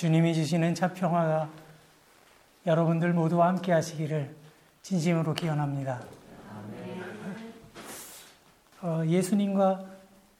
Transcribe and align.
주님이 0.00 0.32
주시는 0.32 0.74
참 0.74 0.94
평화가 0.94 1.50
여러분들 2.64 3.12
모두와 3.12 3.48
함께 3.48 3.70
하시기를 3.70 4.34
진심으로 4.80 5.34
기원합니다. 5.34 6.02
어, 8.80 9.02
예수님과 9.04 9.84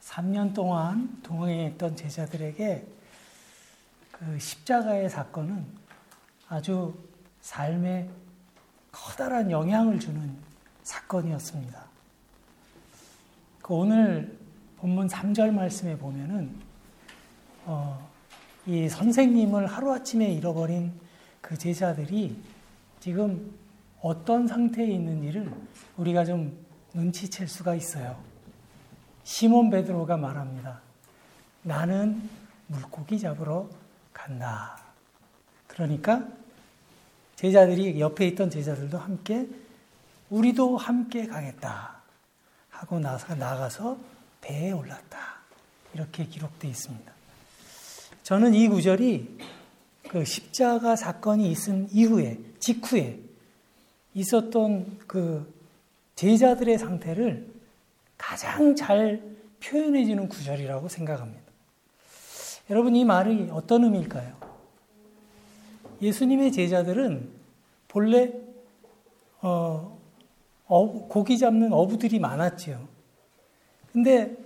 3년 0.00 0.54
동안 0.54 1.20
동행했던 1.22 1.94
제자들에게 1.94 2.86
그 4.12 4.38
십자가의 4.38 5.10
사건은 5.10 5.66
아주 6.48 6.94
삶에 7.42 8.08
커다란 8.90 9.50
영향을 9.50 10.00
주는 10.00 10.38
사건이었습니다. 10.84 11.84
그 13.60 13.74
오늘 13.74 14.38
본문 14.78 15.08
3절 15.08 15.52
말씀에 15.52 15.98
보면은 15.98 16.56
어, 17.66 18.09
이 18.66 18.88
선생님을 18.88 19.66
하루아침에 19.66 20.32
잃어버린 20.32 20.92
그 21.40 21.56
제자들이 21.56 22.36
지금 23.00 23.52
어떤 24.00 24.46
상태에 24.46 24.86
있는지를 24.86 25.50
우리가 25.96 26.24
좀 26.24 26.56
눈치챌 26.92 27.46
수가 27.46 27.74
있어요. 27.74 28.18
시몬 29.24 29.70
베드로가 29.70 30.16
말합니다. 30.16 30.80
나는 31.62 32.28
물고기 32.66 33.18
잡으러 33.18 33.68
간다. 34.12 34.78
그러니까 35.66 36.26
제자들이 37.36 38.00
옆에 38.00 38.26
있던 38.28 38.50
제자들도 38.50 38.98
함께 38.98 39.48
우리도 40.28 40.76
함께 40.76 41.26
가겠다 41.26 42.00
하고 42.70 42.98
나가서 43.00 43.98
배에 44.40 44.72
올랐다. 44.72 45.18
이렇게 45.94 46.26
기록되어 46.26 46.70
있습니다. 46.70 47.19
저는 48.30 48.54
이 48.54 48.68
구절이 48.68 49.38
그 50.08 50.24
십자가 50.24 50.94
사건이 50.94 51.50
있은 51.50 51.88
이후에, 51.90 52.38
직후에 52.60 53.18
있었던 54.14 54.98
그 55.08 55.52
제자들의 56.14 56.78
상태를 56.78 57.48
가장 58.16 58.76
잘 58.76 59.20
표현해주는 59.58 60.28
구절이라고 60.28 60.88
생각합니다. 60.88 61.42
여러분, 62.70 62.94
이 62.94 63.04
말이 63.04 63.48
어떤 63.50 63.82
의미일까요? 63.82 64.36
예수님의 66.00 66.52
제자들은 66.52 67.28
본래, 67.88 68.32
어, 69.40 69.98
고기 70.68 71.36
잡는 71.36 71.72
어부들이 71.72 72.20
많았지요. 72.20 72.86
근데 73.92 74.36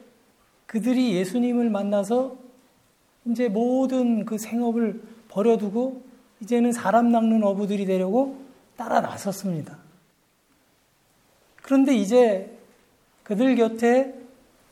그들이 0.65 1.13
예수님을 1.17 1.69
만나서 1.69 2.44
이제 3.27 3.48
모든 3.48 4.25
그 4.25 4.39
생업을 4.39 5.03
버려두고 5.28 6.03
이제는 6.41 6.72
사람 6.72 7.11
낚는 7.11 7.42
어부들이 7.42 7.86
되려고 7.86 8.42
따라 8.77 9.00
나섰습니다. 9.00 9.78
그런데 11.62 11.95
이제 11.95 12.58
그들 13.22 13.56
곁에 13.56 14.14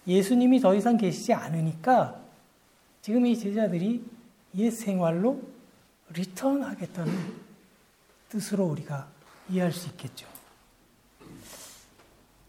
예수님이 0.06 0.60
더 0.60 0.74
이상 0.74 0.96
계시지 0.96 1.32
않으니까 1.32 2.20
지금 3.00 3.24
이 3.26 3.38
제자들이 3.38 4.04
옛 4.56 4.70
생활로 4.70 5.40
리턴하겠다는 6.10 7.12
뜻으로 8.28 8.66
우리가 8.66 9.08
이해할 9.48 9.72
수 9.72 9.88
있겠죠. 9.90 10.28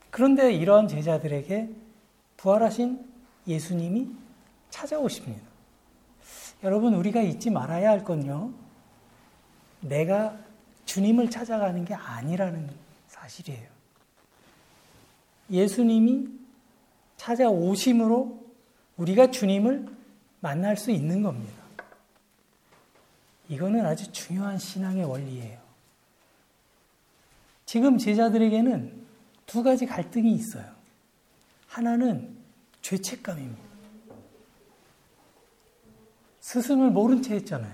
그런데 0.10 0.54
이러한 0.54 0.88
제자들에게 0.88 1.70
부활하신 2.38 3.00
예수님이 3.48 4.10
찾아오십니다. 4.70 5.53
여러분, 6.64 6.94
우리가 6.94 7.22
잊지 7.22 7.50
말아야 7.50 7.90
할 7.90 8.04
건요. 8.04 8.54
내가 9.82 10.38
주님을 10.86 11.30
찾아가는 11.30 11.84
게 11.84 11.94
아니라는 11.94 12.70
사실이에요. 13.08 13.68
예수님이 15.50 16.30
찾아오심으로 17.18 18.44
우리가 18.98 19.32
주님을 19.32 19.88
만날 20.40 20.78
수 20.78 20.92
있는 20.92 21.22
겁니다. 21.22 21.64
이거는 23.50 23.86
아주 23.86 24.12
중요한 24.12 24.58
신앙의 24.58 25.04
원리예요. 25.04 25.60
지금 27.66 27.98
제자들에게는 27.98 29.06
두 29.46 29.64
가지 29.64 29.86
갈등이 29.86 30.34
있어요. 30.34 30.66
하나는 31.68 32.38
죄책감입니다. 32.82 33.63
스승을 36.54 36.92
모른 36.92 37.24
채 37.24 37.34
했잖아요. 37.34 37.74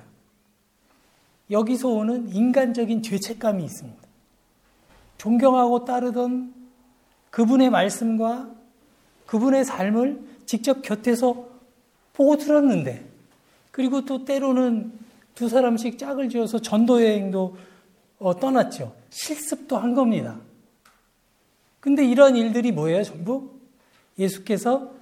여기서 1.52 1.90
오는 1.90 2.30
인간적인 2.30 3.04
죄책감이 3.04 3.62
있습니다. 3.66 4.00
존경하고 5.18 5.84
따르던 5.84 6.54
그분의 7.30 7.72
말씀과 7.72 8.50
그분의 9.26 9.66
삶을 9.66 10.22
직접 10.46 10.82
곁에서 10.82 11.50
보고 12.14 12.38
들었는데, 12.38 13.06
그리고 13.72 14.06
또 14.06 14.24
때로는 14.24 14.94
두 15.36 15.50
사람씩 15.50 15.98
짝을 15.98 16.30
지어서 16.30 16.60
전도 16.60 17.04
여행도 17.04 17.58
어, 18.20 18.40
떠났죠. 18.40 18.96
실습도 19.10 19.78
한 19.78 19.94
겁니다. 19.94 20.40
근데 21.82 22.06
이런 22.06 22.38
일들이 22.38 22.72
뭐예요, 22.72 23.04
전부? 23.04 23.50
예수께서 24.18 24.99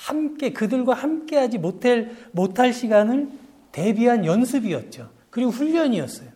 함께 0.00 0.52
그들과 0.52 0.94
함께하지 0.94 1.58
못할 1.58 2.16
못할 2.32 2.72
시간을 2.72 3.28
대비한 3.70 4.24
연습이었죠. 4.24 5.10
그리고 5.28 5.50
훈련이었어요. 5.50 6.30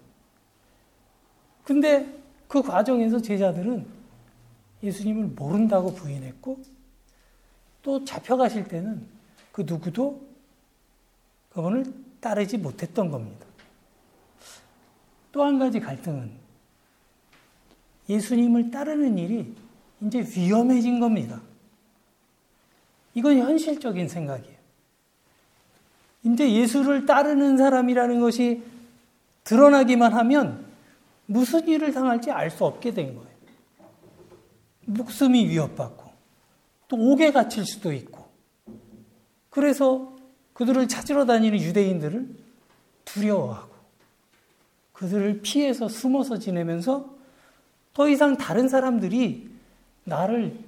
근데 1.64 2.06
그 2.46 2.62
과정에서 2.62 3.20
제자들은 3.22 3.86
예수님을 4.82 5.28
모른다고 5.28 5.94
부인했고 5.94 6.60
또 7.82 8.04
잡혀가실 8.04 8.68
때는 8.68 9.06
그 9.50 9.62
누구도 9.66 10.22
그분을 11.50 11.86
따르지 12.20 12.58
못했던 12.58 13.10
겁니다. 13.10 13.46
또 15.32 15.42
한 15.42 15.58
가지 15.58 15.80
갈등은 15.80 16.30
예수님을 18.08 18.70
따르는 18.70 19.18
일이 19.18 19.54
이제 20.02 20.20
위험해진 20.20 21.00
겁니다. 21.00 21.40
이건 23.14 23.38
현실적인 23.38 24.08
생각이에요. 24.08 24.54
이제 26.24 26.52
예수를 26.52 27.06
따르는 27.06 27.56
사람이라는 27.56 28.20
것이 28.20 28.62
드러나기만 29.44 30.12
하면 30.12 30.64
무슨 31.26 31.66
일을 31.68 31.92
당할지 31.92 32.30
알 32.30 32.50
수 32.50 32.64
없게 32.64 32.92
된 32.92 33.14
거예요. 33.14 33.34
목숨이 34.86 35.48
위협받고 35.48 36.04
또 36.88 36.96
옥에 36.96 37.32
갇힐 37.32 37.64
수도 37.64 37.92
있고 37.92 38.24
그래서 39.50 40.14
그들을 40.52 40.88
찾으러 40.88 41.24
다니는 41.24 41.60
유대인들을 41.60 42.28
두려워하고 43.04 43.74
그들을 44.92 45.40
피해서 45.42 45.88
숨어서 45.88 46.38
지내면서 46.38 47.14
더 47.92 48.08
이상 48.08 48.36
다른 48.36 48.68
사람들이 48.68 49.50
나를 50.04 50.58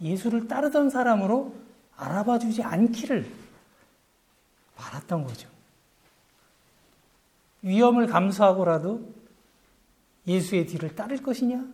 예수를 0.00 0.48
따르던 0.48 0.90
사람으로 0.90 1.54
알아봐 1.96 2.38
주지 2.38 2.62
않기를 2.62 3.30
바랐던 4.76 5.24
거죠. 5.24 5.48
위험을 7.62 8.06
감수하고라도 8.06 9.12
예수의 10.26 10.66
뒤를 10.66 10.94
따를 10.94 11.22
것이냐? 11.22 11.64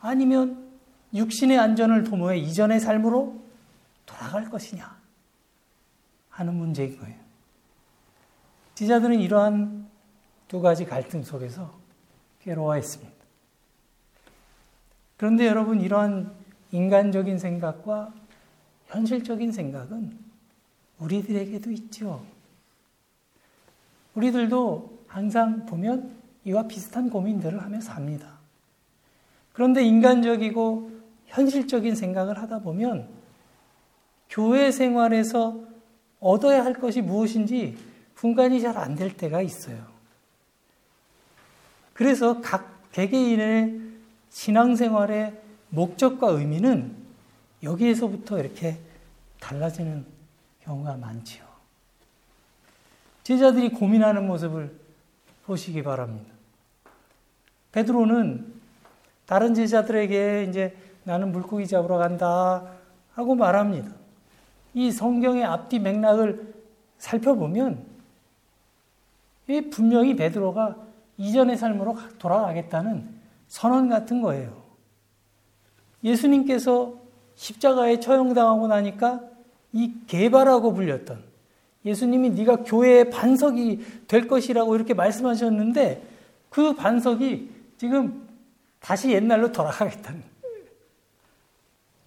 아니면 0.00 0.70
육신의 1.14 1.58
안전을 1.58 2.04
도모해 2.04 2.38
이전의 2.38 2.80
삶으로 2.80 3.40
돌아갈 4.06 4.48
것이냐? 4.50 4.96
하는 6.30 6.54
문제인 6.54 6.98
거예요. 6.98 7.16
지자들은 8.74 9.20
이러한 9.20 9.88
두 10.48 10.60
가지 10.60 10.84
갈등 10.84 11.22
속에서 11.22 11.78
괴로워했습니다. 12.40 13.12
그런데 15.16 15.46
여러분, 15.46 15.80
이러한 15.80 16.34
인간적인 16.72 17.38
생각과 17.38 18.12
현실적인 18.92 19.52
생각은 19.52 20.18
우리들에게도 20.98 21.70
있죠. 21.72 22.22
우리들도 24.14 25.04
항상 25.06 25.64
보면 25.64 26.12
이와 26.44 26.68
비슷한 26.68 27.08
고민들을 27.08 27.62
하며 27.62 27.80
삽니다. 27.80 28.38
그런데 29.54 29.82
인간적이고 29.82 30.90
현실적인 31.26 31.94
생각을 31.94 32.38
하다 32.38 32.60
보면 32.60 33.08
교회 34.28 34.70
생활에서 34.70 35.64
얻어야 36.20 36.64
할 36.64 36.74
것이 36.74 37.00
무엇인지 37.00 37.78
분간이 38.14 38.60
잘 38.60 38.76
안 38.76 38.94
될 38.94 39.16
때가 39.16 39.40
있어요. 39.40 39.84
그래서 41.94 42.40
각 42.40 42.90
개개인의 42.92 43.80
신앙생활의 44.30 45.40
목적과 45.70 46.28
의미는 46.28 47.01
여기에서부터 47.62 48.38
이렇게 48.38 48.78
달라지는 49.40 50.04
경우가 50.60 50.96
많지요. 50.96 51.44
제자들이 53.22 53.70
고민하는 53.70 54.26
모습을 54.26 54.76
보시기 55.44 55.82
바랍니다. 55.82 56.32
베드로는 57.72 58.52
다른 59.26 59.54
제자들에게 59.54 60.44
이제 60.48 60.76
나는 61.04 61.32
물고기 61.32 61.66
잡으러 61.66 61.98
간다 61.98 62.66
하고 63.14 63.34
말합니다. 63.34 63.90
이 64.74 64.90
성경의 64.90 65.44
앞뒤 65.44 65.78
맥락을 65.78 66.54
살펴보면 66.98 67.84
분명히 69.70 70.16
베드로가 70.16 70.76
이전의 71.18 71.56
삶으로 71.56 71.98
돌아가겠다는 72.18 73.20
선언 73.48 73.88
같은 73.88 74.22
거예요. 74.22 74.62
예수님께서 76.04 77.01
십자가에 77.34 78.00
처형당하고 78.00 78.68
나니까 78.68 79.20
이 79.72 79.94
개바라고 80.06 80.74
불렸던 80.74 81.22
예수님이 81.84 82.30
네가 82.30 82.58
교회의 82.58 83.10
반석이 83.10 84.04
될 84.06 84.28
것이라고 84.28 84.76
이렇게 84.76 84.94
말씀하셨는데 84.94 86.06
그 86.50 86.74
반석이 86.74 87.50
지금 87.78 88.28
다시 88.80 89.10
옛날로 89.10 89.50
돌아가겠다는 89.52 90.22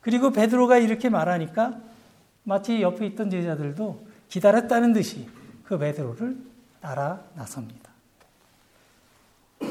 그리고 0.01 0.31
베드로가 0.31 0.77
이렇게 0.77 1.09
말하니까 1.09 1.79
마치 2.43 2.81
옆에 2.81 3.07
있던 3.07 3.29
제자들도 3.29 4.05
기다렸다는 4.29 4.93
듯이 4.93 5.27
그 5.63 5.77
베드로를 5.77 6.37
따라 6.79 7.23
나섭니다. 7.33 7.89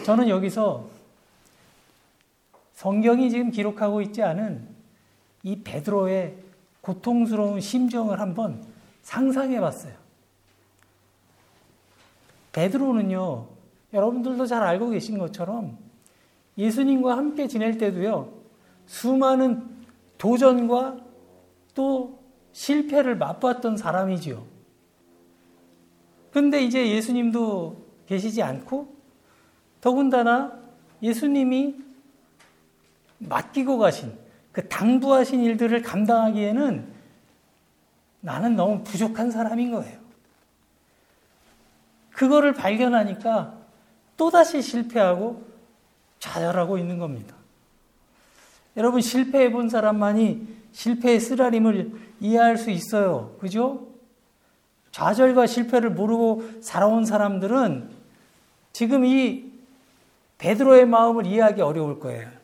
저는 0.04 0.28
여기서 0.28 0.88
성경이 2.74 3.30
지금 3.30 3.50
기록하고 3.52 4.02
있지 4.02 4.22
않은 4.22 4.73
이 5.44 5.62
베드로의 5.62 6.36
고통스러운 6.80 7.60
심정을 7.60 8.18
한번 8.18 8.64
상상해 9.02 9.60
봤어요. 9.60 9.94
베드로는요, 12.52 13.46
여러분들도 13.92 14.46
잘 14.46 14.62
알고 14.62 14.90
계신 14.90 15.18
것처럼 15.18 15.78
예수님과 16.56 17.16
함께 17.16 17.46
지낼 17.46 17.78
때도요, 17.78 18.32
수많은 18.86 19.68
도전과 20.18 20.98
또 21.74 22.18
실패를 22.52 23.16
맛봤던 23.16 23.76
사람이지요. 23.76 24.44
근데 26.30 26.62
이제 26.62 26.88
예수님도 26.90 27.84
계시지 28.06 28.42
않고, 28.42 28.94
더군다나 29.80 30.58
예수님이 31.02 31.76
맡기고 33.18 33.78
가신 33.78 34.23
그 34.54 34.68
당부하신 34.68 35.42
일들을 35.42 35.82
감당하기에는 35.82 36.86
나는 38.20 38.56
너무 38.56 38.84
부족한 38.84 39.32
사람인 39.32 39.72
거예요. 39.72 39.98
그거를 42.12 42.54
발견하니까 42.54 43.58
또다시 44.16 44.62
실패하고 44.62 45.44
좌절하고 46.20 46.78
있는 46.78 46.98
겁니다. 46.98 47.34
여러분, 48.76 49.00
실패해 49.00 49.50
본 49.50 49.68
사람만이 49.68 50.46
실패의 50.70 51.18
쓰라림을 51.18 51.92
이해할 52.20 52.56
수 52.56 52.70
있어요. 52.70 53.36
그죠? 53.40 53.88
좌절과 54.92 55.48
실패를 55.48 55.90
모르고 55.90 56.62
살아온 56.62 57.04
사람들은 57.04 57.90
지금 58.72 59.04
이 59.04 59.52
베드로의 60.38 60.86
마음을 60.86 61.26
이해하기 61.26 61.60
어려울 61.60 61.98
거예요. 61.98 62.43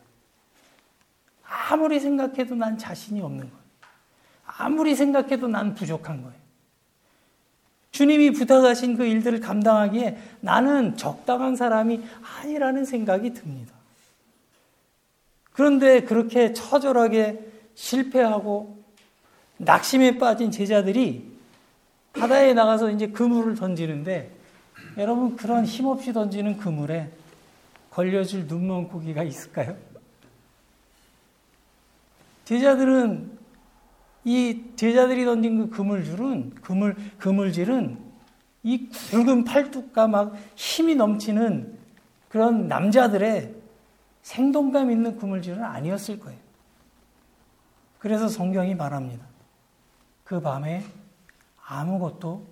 아무리 1.71 2.01
생각해도 2.01 2.55
난 2.55 2.77
자신이 2.77 3.21
없는 3.21 3.49
거예요. 3.49 3.61
아무리 4.45 4.93
생각해도 4.93 5.47
난 5.47 5.73
부족한 5.73 6.21
거예요. 6.21 6.35
주님이 7.91 8.31
부탁하신 8.31 8.97
그 8.97 9.05
일들을 9.05 9.39
감당하기에 9.39 10.17
나는 10.41 10.97
적당한 10.97 11.55
사람이 11.55 12.01
아니라는 12.21 12.83
생각이 12.83 13.33
듭니다. 13.33 13.73
그런데 15.53 16.01
그렇게 16.01 16.51
처절하게 16.51 17.39
실패하고 17.75 18.83
낙심에 19.57 20.17
빠진 20.17 20.51
제자들이 20.51 21.31
바다에 22.11 22.53
나가서 22.53 22.91
이제 22.91 23.07
그물을 23.07 23.55
던지는데 23.55 24.29
여러분 24.97 25.37
그런 25.37 25.65
힘없이 25.65 26.11
던지는 26.11 26.57
그물에 26.57 27.09
걸려줄 27.91 28.47
눈먼 28.47 28.89
고기가 28.89 29.23
있을까요? 29.23 29.90
제자들은 32.45 33.39
이 34.23 34.63
제자들이 34.75 35.25
던진 35.25 35.57
그 35.57 35.69
그물줄은 35.75 36.55
그물 36.55 36.95
그물질은 37.17 37.97
이 38.63 38.87
굵은 38.89 39.43
팔뚝과 39.45 40.07
막 40.07 40.35
힘이 40.55 40.95
넘치는 40.95 41.77
그런 42.29 42.67
남자들의 42.67 43.55
생동감 44.21 44.91
있는 44.91 45.17
그물질은 45.17 45.63
아니었을 45.63 46.19
거예요. 46.19 46.39
그래서 47.97 48.27
성경이 48.27 48.75
말합니다. 48.75 49.25
그 50.23 50.39
밤에 50.39 50.83
아무것도 51.65 52.45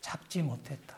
잡지 0.00 0.42
못했다. 0.42 0.96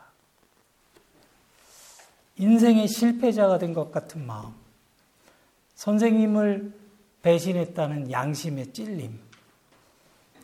인생의 2.38 2.88
실패자가 2.88 3.58
된 3.58 3.74
것 3.74 3.90
같은 3.90 4.26
마음. 4.26 4.52
선생님을 5.74 6.72
배신했다는 7.22 8.10
양심의 8.10 8.72
찔림. 8.72 9.18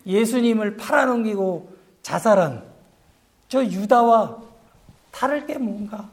예수님을 0.06 0.76
팔아넘기고 0.76 1.76
자살한 2.02 2.64
저 3.48 3.64
유다와 3.64 4.42
다를 5.10 5.46
게 5.46 5.58
뭔가. 5.58 6.08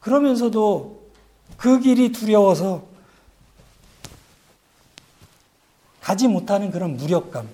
그러면서도 0.00 1.10
그 1.56 1.80
길이 1.80 2.12
두려워서 2.12 2.84
가지 6.00 6.28
못하는 6.28 6.70
그런 6.70 6.96
무력감. 6.96 7.48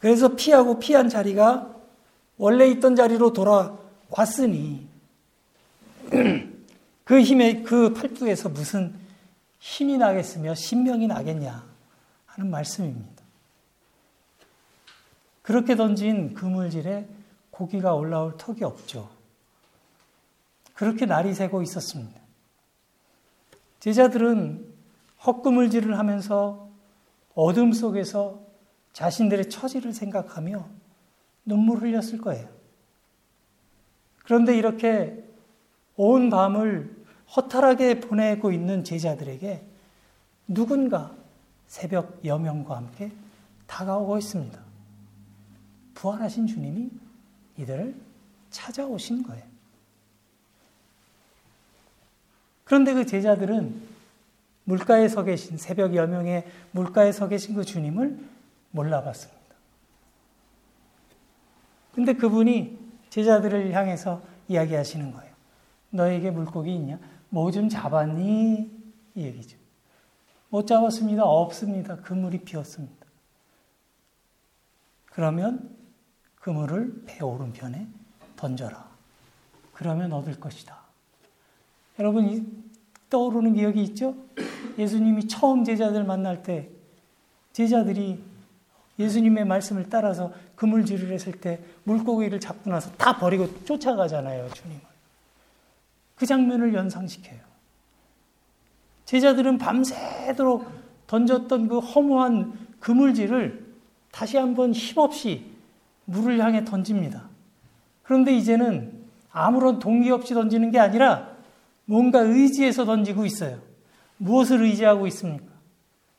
그래서 0.00 0.36
피하고 0.36 0.78
피한 0.78 1.08
자리가 1.08 1.74
원래 2.36 2.66
있던 2.68 2.94
자리로 2.94 3.32
돌아왔으니 3.32 4.86
그 7.04 7.20
힘에 7.20 7.62
그 7.62 7.92
팔뚝에서 7.94 8.48
무슨 8.50 9.03
힘이 9.64 9.96
나겠으며 9.96 10.54
신명이 10.54 11.06
나겠냐 11.06 11.64
하는 12.26 12.50
말씀입니다. 12.50 13.24
그렇게 15.40 15.74
던진 15.74 16.34
그물질에 16.34 17.08
고기가 17.50 17.94
올라올 17.94 18.36
턱이 18.36 18.62
없죠. 18.62 19.08
그렇게 20.74 21.06
날이 21.06 21.32
새고 21.32 21.62
있었습니다. 21.62 22.20
제자들은 23.80 24.70
헛그물질을 25.24 25.98
하면서 25.98 26.68
어둠 27.34 27.72
속에서 27.72 28.42
자신들의 28.92 29.48
처지를 29.48 29.94
생각하며 29.94 30.68
눈물 31.46 31.78
흘렸을 31.78 32.18
거예요. 32.18 32.50
그런데 34.24 34.58
이렇게 34.58 35.24
온 35.96 36.28
밤을 36.28 36.93
허탈하게 37.36 38.00
보내고 38.00 38.52
있는 38.52 38.84
제자들에게 38.84 39.64
누군가 40.48 41.14
새벽 41.66 42.24
여명과 42.24 42.76
함께 42.76 43.10
다가오고 43.66 44.18
있습니다. 44.18 44.58
부활하신 45.94 46.46
주님이 46.46 46.90
이들을 47.58 47.94
찾아오신 48.50 49.22
거예요. 49.22 49.42
그런데 52.64 52.94
그 52.94 53.06
제자들은 53.06 53.94
물가에 54.64 55.08
서 55.08 55.22
계신 55.22 55.56
새벽 55.58 55.94
여명의 55.94 56.46
물가에 56.72 57.12
서 57.12 57.28
계신 57.28 57.54
그 57.54 57.64
주님을 57.64 58.18
몰라봤습니다. 58.70 59.40
근데 61.94 62.14
그분이 62.14 62.78
제자들을 63.10 63.72
향해서 63.72 64.22
이야기하시는 64.48 65.12
거예요. 65.12 65.32
너에게 65.90 66.30
물고기 66.30 66.74
있냐? 66.74 66.98
뭐 67.34 67.50
좀 67.50 67.68
잡았니? 67.68 68.70
이 69.16 69.20
얘기죠. 69.20 69.58
못 70.50 70.68
잡았습니다. 70.68 71.24
없습니다. 71.24 71.96
그물이 71.96 72.38
비었습니다. 72.38 73.06
그러면 75.06 75.76
그물을 76.36 77.02
배 77.06 77.24
오른편에 77.24 77.88
던져라. 78.36 78.88
그러면 79.72 80.12
얻을 80.12 80.38
것이다. 80.38 80.78
여러분 81.98 82.70
떠오르는 83.10 83.54
기억이 83.54 83.82
있죠? 83.82 84.14
예수님이 84.78 85.26
처음 85.26 85.64
제자들 85.64 86.04
만날 86.04 86.44
때 86.44 86.70
제자들이 87.52 88.22
예수님의 89.00 89.44
말씀을 89.44 89.88
따라서 89.88 90.32
그물질을 90.54 91.12
했을 91.12 91.32
때 91.40 91.60
물고기를 91.82 92.38
잡고 92.38 92.70
나서 92.70 92.92
다 92.92 93.18
버리고 93.18 93.64
쫓아가잖아요, 93.64 94.50
주님을. 94.50 94.93
그 96.24 96.26
장면을 96.26 96.72
연상시켜요. 96.72 97.38
제자들은 99.04 99.58
밤새도록 99.58 100.66
던졌던 101.06 101.68
그 101.68 101.80
허무한 101.80 102.54
그물질을 102.80 103.62
다시 104.10 104.38
한번 104.38 104.72
힘없이 104.72 105.44
물을 106.06 106.40
향해 106.40 106.64
던집니다. 106.64 107.28
그런데 108.02 108.34
이제는 108.34 109.04
아무런 109.30 109.78
동기 109.78 110.10
없이 110.10 110.32
던지는 110.32 110.70
게 110.70 110.78
아니라 110.78 111.28
뭔가 111.84 112.20
의지해서 112.20 112.86
던지고 112.86 113.26
있어요. 113.26 113.60
무엇을 114.16 114.62
의지하고 114.62 115.06
있습니까? 115.08 115.52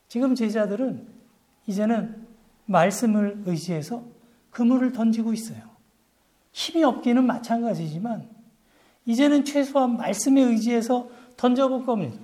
지금 0.06 0.36
제자들은 0.36 1.04
이제는 1.66 2.28
말씀을 2.66 3.42
의지해서 3.44 4.04
그물을 4.50 4.92
던지고 4.92 5.32
있어요. 5.32 5.62
힘이 6.52 6.84
없기는 6.84 7.24
마찬가지지만 7.24 8.35
이제는 9.06 9.44
최소한 9.44 9.96
말씀에 9.96 10.42
의지해서 10.42 11.08
던져볼 11.36 11.86
겁니다. 11.86 12.18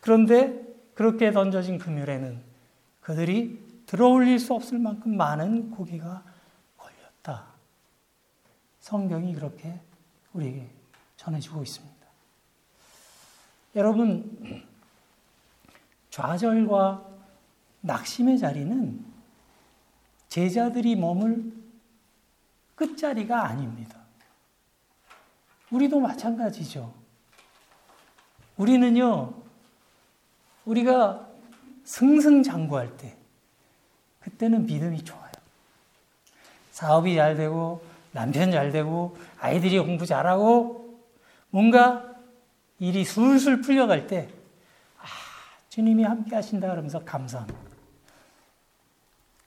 그런데 0.00 0.62
그렇게 0.94 1.32
던져진 1.32 1.78
그물에는 1.78 2.40
그들이 3.00 3.62
들어올릴 3.86 4.38
수 4.38 4.54
없을 4.54 4.78
만큼 4.78 5.16
많은 5.16 5.70
고기가 5.70 6.22
걸렸다. 6.76 7.46
성경이 8.80 9.34
그렇게 9.34 9.80
우리에게 10.34 10.68
전해지고 11.16 11.62
있습니다. 11.62 11.94
여러분, 13.76 14.64
좌절과 16.10 17.06
낙심의 17.80 18.38
자리는 18.38 19.04
제자들이 20.28 20.96
머물 20.96 21.52
끝자리가 22.74 23.46
아닙니다. 23.46 24.03
우리도 25.74 25.98
마찬가지죠. 25.98 26.94
우리는요, 28.56 29.34
우리가 30.66 31.28
승승장구할 31.82 32.96
때, 32.96 33.16
그때는 34.20 34.66
믿음이 34.66 35.02
좋아요. 35.02 35.32
사업이 36.70 37.16
잘 37.16 37.34
되고, 37.34 37.84
남편 38.12 38.52
잘 38.52 38.70
되고, 38.70 39.16
아이들이 39.40 39.80
공부 39.80 40.06
잘하고, 40.06 40.96
뭔가 41.50 42.04
일이 42.78 43.04
술술 43.04 43.60
풀려갈 43.60 44.06
때, 44.06 44.28
아, 44.98 45.06
주님이 45.70 46.04
함께 46.04 46.36
하신다 46.36 46.70
그러면서 46.70 47.04
감사합니다. 47.04 47.58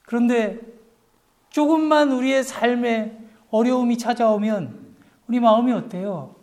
그런데 0.04 0.60
조금만 1.52 2.12
우리의 2.12 2.44
삶에 2.44 3.18
어려움이 3.50 3.98
찾아오면 3.98 4.87
우리 5.28 5.40
마음이 5.40 5.72
어때요? 5.74 6.36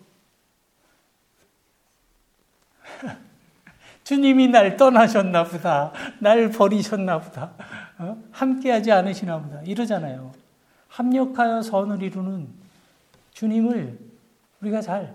주님이 4.04 4.48
날 4.48 4.76
떠나셨나 4.76 5.44
보다. 5.44 5.92
날 6.20 6.50
버리셨나 6.50 7.20
보다. 7.20 7.52
어? 7.98 8.22
함께하지 8.30 8.92
않으시나 8.92 9.40
보다. 9.40 9.62
이러잖아요. 9.62 10.32
합력하여 10.88 11.62
선을 11.62 12.02
이루는 12.02 12.48
주님을 13.32 13.98
우리가 14.60 14.80
잘 14.80 15.14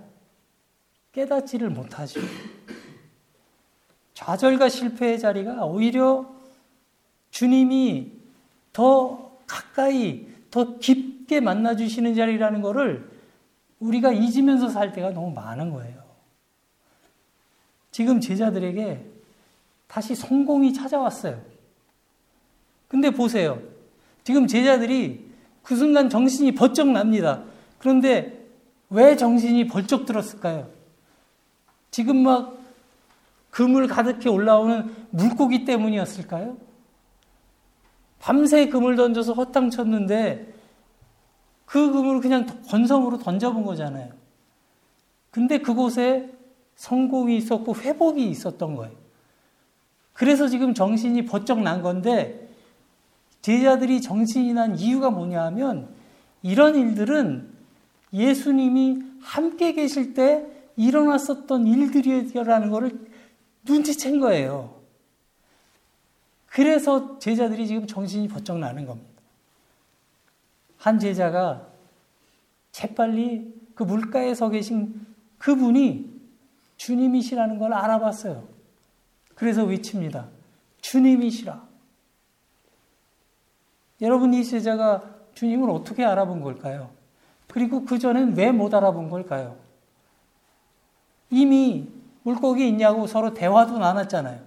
깨닫지를 1.11 1.69
못하죠. 1.69 2.19
좌절과 4.13 4.69
실패의 4.69 5.19
자리가 5.19 5.65
오히려 5.65 6.29
주님이 7.31 8.11
더 8.73 9.37
가까이, 9.47 10.27
더 10.51 10.77
깊게 10.77 11.39
만나주시는 11.39 12.15
자리라는 12.15 12.61
것을 12.61 13.18
우리가 13.79 14.11
잊으면서 14.11 14.69
살 14.69 14.91
때가 14.91 15.11
너무 15.11 15.31
많은 15.31 15.71
거예요. 15.71 16.03
지금 17.91 18.19
제자들에게 18.19 19.05
다시 19.87 20.15
성공이 20.15 20.73
찾아왔어요. 20.73 21.41
근데 22.87 23.09
보세요. 23.09 23.61
지금 24.23 24.47
제자들이 24.47 25.29
그 25.63 25.75
순간 25.75 26.09
정신이 26.09 26.55
번쩍 26.55 26.89
납니다. 26.89 27.43
그런데 27.77 28.47
왜 28.89 29.15
정신이 29.15 29.67
번쩍 29.67 30.05
들었을까요? 30.05 30.69
지금 31.91 32.17
막 32.17 32.57
그물 33.49 33.87
가득히 33.87 34.29
올라오는 34.29 34.93
물고기 35.09 35.65
때문이었을까요? 35.65 36.57
밤새 38.19 38.67
그물 38.67 38.95
던져서 38.95 39.33
허탕 39.33 39.69
쳤는데 39.69 40.53
그 41.69 41.91
그물을 41.91 42.19
그냥 42.19 42.47
건성으로 42.67 43.19
던져본 43.19 43.63
거잖아요. 43.63 44.11
근데 45.29 45.59
그곳에 45.59 46.33
성공이 46.75 47.37
있었고 47.37 47.75
회복이 47.75 48.27
있었던 48.27 48.75
거예요. 48.75 48.95
그래서 50.13 50.47
지금 50.47 50.73
정신이 50.73 51.25
번쩍 51.25 51.61
난 51.61 51.83
건데 51.83 52.49
제자들이 53.43 54.01
정신이 54.01 54.53
난 54.53 54.79
이유가 54.79 55.11
뭐냐 55.11 55.43
하면 55.45 55.93
이런 56.41 56.75
일들은 56.75 57.53
예수님이 58.13 59.03
함께 59.21 59.73
계실 59.73 60.15
때 60.15 60.47
일어났었던 60.75 61.67
일들이라는 61.67 62.71
것을 62.71 63.07
눈치챈 63.65 64.19
거예요. 64.19 64.73
그래서 66.47 67.19
제자들이 67.19 67.67
지금 67.67 67.85
정신이 67.85 68.27
번쩍 68.27 68.57
나는 68.57 68.87
겁니다. 68.87 69.18
한 70.79 70.97
제자가 70.97 71.67
재빨리 72.71 73.53
그 73.75 73.83
물가에 73.83 74.33
서 74.33 74.49
계신 74.49 75.05
그분이 75.37 76.19
주님이시라는 76.77 77.59
걸 77.59 77.73
알아봤어요. 77.73 78.47
그래서 79.35 79.63
외칩니다. 79.65 80.27
주님이시라. 80.81 81.67
여러분, 84.01 84.33
이 84.33 84.43
제자가 84.43 85.03
주님을 85.33 85.69
어떻게 85.69 86.03
알아본 86.05 86.41
걸까요? 86.41 86.89
그리고 87.47 87.83
그전엔 87.83 88.35
왜 88.37 88.51
못 88.51 88.73
알아본 88.73 89.09
걸까요? 89.09 89.57
이미 91.29 91.87
물고기 92.23 92.67
있냐고 92.67 93.07
서로 93.07 93.33
대화도 93.33 93.77
나눴잖아요. 93.79 94.41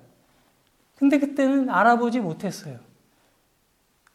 근데 0.97 1.19
그때는 1.19 1.69
알아보지 1.69 2.21
못했어요. 2.21 2.79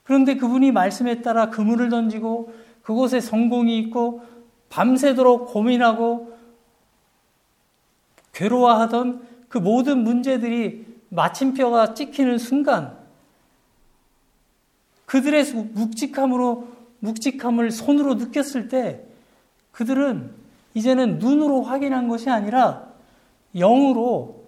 그런데 0.08 0.38
그분이 0.38 0.72
말씀에 0.72 1.22
따라 1.22 1.50
그물을 1.50 1.90
던지고 1.90 2.54
그곳에 2.82 3.20
성공이 3.20 3.78
있고 3.80 4.22
밤새도록 4.70 5.52
고민하고 5.52 6.34
괴로워하던 8.32 9.28
그 9.50 9.58
모든 9.58 10.06
문제들이 10.06 10.86
마침표가 11.10 11.94
찍히는 11.94 12.38
순간 12.38 12.98
그들의 15.08 15.44
묵직함으로 15.74 16.70
묵직함을 17.00 17.72
손으로 17.72 18.14
느꼈을 18.14 18.70
때 18.70 19.04
그들은 19.74 20.32
이제는 20.74 21.20
눈으로 21.20 21.64
확인한 21.64 22.08
것이 22.08 22.30
아니라 22.30 22.88
영으로 23.54 24.48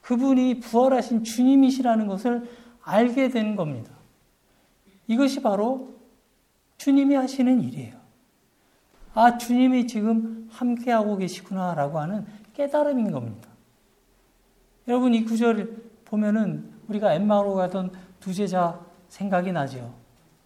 그분이 0.00 0.60
부활하신 0.60 1.24
주님이시라는 1.24 2.06
것을 2.06 2.48
알게 2.80 3.28
된 3.28 3.54
겁니다. 3.54 3.93
이것이 5.06 5.42
바로 5.42 5.94
주님이 6.78 7.14
하시는 7.14 7.60
일이에요. 7.62 7.94
아, 9.14 9.38
주님이 9.38 9.86
지금 9.86 10.48
함께하고 10.50 11.16
계시구나라고 11.16 12.00
하는 12.00 12.26
깨달음인 12.54 13.12
겁니다. 13.12 13.48
여러분 14.88 15.14
이 15.14 15.24
구절 15.24 15.82
보면은 16.04 16.70
우리가 16.88 17.14
엠마오로 17.14 17.54
가던 17.54 17.92
두 18.20 18.34
제자 18.34 18.80
생각이 19.08 19.52
나죠. 19.52 19.94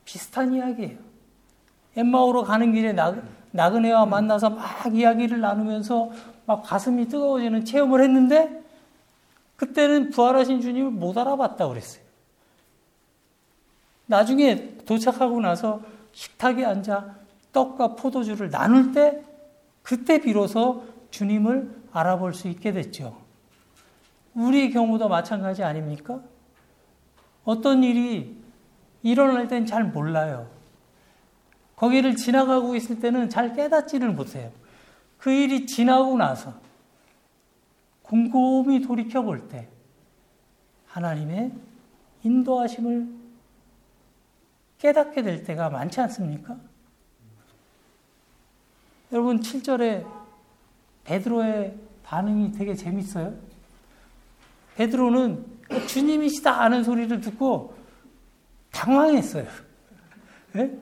비슷한 0.04 0.52
이야기예요. 0.52 0.98
엠마오로 1.96 2.44
가는 2.44 2.72
길에 2.72 2.92
나, 2.92 3.20
나그네와 3.50 4.06
만나서 4.06 4.50
막 4.50 4.94
이야기를 4.94 5.40
나누면서 5.40 6.10
막 6.46 6.62
가슴이 6.62 7.08
뜨거워지는 7.08 7.64
체험을 7.64 8.02
했는데 8.02 8.62
그때는 9.56 10.10
부활하신 10.10 10.60
주님을 10.60 10.92
못 10.92 11.18
알아봤다 11.18 11.68
그랬어요. 11.68 12.07
나중에 14.08 14.78
도착하고 14.86 15.40
나서 15.40 15.80
식탁에 16.12 16.64
앉아 16.64 17.14
떡과 17.52 17.94
포도주를 17.94 18.50
나눌 18.50 18.92
때 18.92 19.22
그때 19.82 20.20
비로소 20.20 20.84
주님을 21.10 21.70
알아볼 21.92 22.34
수 22.34 22.48
있게 22.48 22.72
됐죠. 22.72 23.16
우리의 24.34 24.70
경우도 24.72 25.08
마찬가지 25.08 25.62
아닙니까? 25.62 26.20
어떤 27.44 27.82
일이 27.82 28.36
일어날 29.02 29.48
땐 29.48 29.66
잘 29.66 29.84
몰라요. 29.84 30.48
거기를 31.76 32.16
지나가고 32.16 32.74
있을 32.76 33.00
때는 33.00 33.28
잘 33.30 33.54
깨닫지를 33.54 34.10
못해요. 34.12 34.50
그 35.18 35.30
일이 35.30 35.66
지나고 35.66 36.16
나서 36.16 36.54
곰곰이 38.02 38.80
돌이켜 38.80 39.22
볼 39.22 39.48
때 39.48 39.68
하나님의 40.86 41.52
인도하심을 42.24 43.17
깨닫게 44.78 45.22
될 45.22 45.44
때가 45.44 45.70
많지 45.70 46.00
않습니까? 46.00 46.56
여러분 49.12 49.40
7절에 49.40 50.06
베드로의 51.04 51.74
반응이 52.04 52.52
되게 52.52 52.74
재밌어요. 52.74 53.34
베드로는 54.76 55.44
주님이시다 55.86 56.60
하는 56.60 56.84
소리를 56.84 57.20
듣고 57.20 57.74
당황했어요. 58.70 59.46
네? 60.52 60.78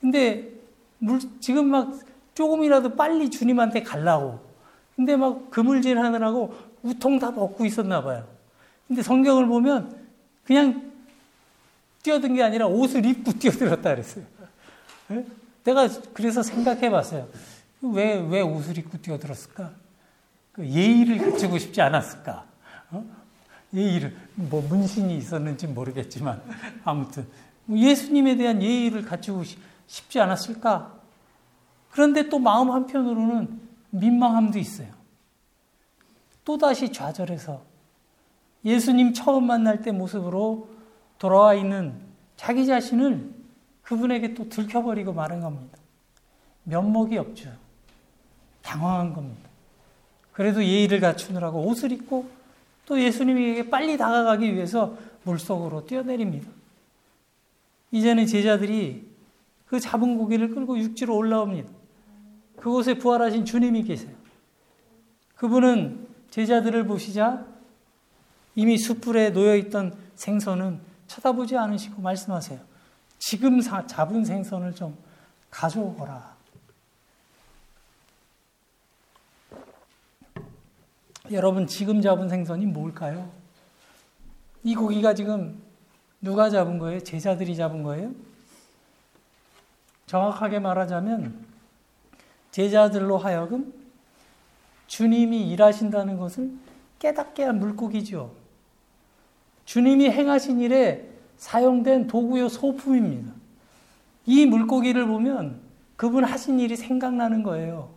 근데 0.00 0.52
물, 0.98 1.20
지금 1.40 1.66
막 1.66 1.92
조금이라도 2.34 2.96
빨리 2.96 3.30
주님한테 3.30 3.82
갈라고. 3.82 4.40
근데 4.94 5.16
막 5.16 5.50
그물질 5.50 5.98
하느라고 5.98 6.54
우통 6.82 7.18
다 7.18 7.34
벗고 7.34 7.64
있었나 7.66 8.02
봐요. 8.02 8.26
근데 8.86 9.02
성경을 9.02 9.46
보면 9.46 10.06
그냥 10.44 10.92
뛰어든 12.06 12.34
게 12.34 12.42
아니라 12.44 12.68
옷을 12.68 13.04
입고 13.04 13.32
뛰어들었다 13.32 13.90
그랬어요. 13.90 14.24
네? 15.08 15.26
내가 15.64 15.88
그래서 16.14 16.40
생각해 16.40 16.88
봤어요. 16.88 17.28
왜, 17.82 18.14
왜 18.14 18.40
옷을 18.42 18.78
입고 18.78 18.98
뛰어들었을까? 18.98 19.72
그 20.52 20.64
예의를 20.64 21.18
갖추고 21.18 21.58
싶지 21.58 21.82
않았을까? 21.82 22.46
어? 22.92 23.04
예의를, 23.74 24.16
뭐 24.36 24.62
문신이 24.62 25.18
있었는지 25.18 25.66
모르겠지만, 25.66 26.40
아무튼, 26.84 27.26
뭐 27.64 27.76
예수님에 27.76 28.36
대한 28.36 28.62
예의를 28.62 29.02
갖추고 29.04 29.42
싶지 29.88 30.20
않았을까? 30.20 30.94
그런데 31.90 32.28
또 32.28 32.38
마음 32.38 32.70
한편으로는 32.70 33.60
민망함도 33.90 34.60
있어요. 34.60 34.94
또다시 36.44 36.92
좌절해서 36.92 37.64
예수님 38.64 39.12
처음 39.12 39.48
만날 39.48 39.82
때 39.82 39.90
모습으로 39.90 40.75
돌아와 41.18 41.54
있는 41.54 41.94
자기 42.36 42.66
자신을 42.66 43.30
그분에게 43.82 44.34
또 44.34 44.48
들켜버리고 44.48 45.12
마는 45.12 45.40
겁니다. 45.40 45.78
면목이 46.64 47.16
없죠. 47.18 47.50
당황한 48.62 49.12
겁니다. 49.12 49.48
그래도 50.32 50.62
예의를 50.62 51.00
갖추느라고 51.00 51.66
옷을 51.66 51.92
입고 51.92 52.28
또 52.84 53.00
예수님에게 53.00 53.70
빨리 53.70 53.96
다가가기 53.96 54.54
위해서 54.54 54.96
물속으로 55.22 55.86
뛰어내립니다. 55.86 56.50
이제는 57.90 58.26
제자들이 58.26 59.08
그 59.66 59.80
잡은 59.80 60.18
고기를 60.18 60.50
끌고 60.50 60.78
육지로 60.78 61.16
올라옵니다. 61.16 61.70
그곳에 62.56 62.94
부활하신 62.94 63.44
주님이 63.44 63.84
계세요. 63.84 64.14
그분은 65.36 66.06
제자들을 66.30 66.86
보시자 66.86 67.44
이미 68.54 68.78
숯불에 68.78 69.32
놓여 69.32 69.56
있던 69.56 69.94
생선은 70.14 70.80
쳐다보지 71.06 71.56
않으시고 71.56 72.02
말씀하세요. 72.02 72.60
지금 73.18 73.60
잡은 73.60 74.24
생선을 74.24 74.74
좀 74.74 74.96
가져오거라. 75.50 76.36
여러분, 81.32 81.66
지금 81.66 82.00
잡은 82.00 82.28
생선이 82.28 82.66
뭘까요? 82.66 83.32
이 84.62 84.74
고기가 84.74 85.14
지금 85.14 85.60
누가 86.20 86.50
잡은 86.50 86.78
거예요? 86.78 87.00
제자들이 87.00 87.56
잡은 87.56 87.82
거예요? 87.82 88.12
정확하게 90.06 90.60
말하자면, 90.60 91.46
제자들로 92.52 93.18
하여금 93.18 93.74
주님이 94.86 95.50
일하신다는 95.50 96.16
것을 96.18 96.52
깨닫게 97.00 97.44
한 97.44 97.58
물고기죠. 97.58 98.34
주님이 99.66 100.10
행하신 100.10 100.60
일에 100.60 101.06
사용된 101.36 102.06
도구요 102.06 102.48
소품입니다. 102.48 103.32
이 104.24 104.46
물고기를 104.46 105.06
보면 105.06 105.60
그분 105.96 106.24
하신 106.24 106.58
일이 106.60 106.76
생각나는 106.76 107.42
거예요. 107.42 107.94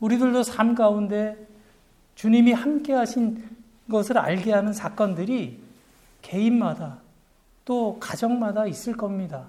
우리들도 0.00 0.42
삶 0.42 0.74
가운데 0.74 1.36
주님이 2.14 2.52
함께 2.52 2.92
하신 2.92 3.44
것을 3.90 4.16
알게 4.16 4.52
하는 4.52 4.72
사건들이 4.72 5.60
개인마다 6.22 6.98
또 7.64 7.98
가정마다 8.00 8.66
있을 8.66 8.96
겁니다. 8.96 9.48